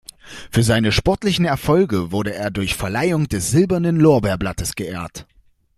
[0.49, 5.27] Für seine sportlichen Erfolge wurde er durch Verleihung des Silbernen Lorbeerblattes geehrt.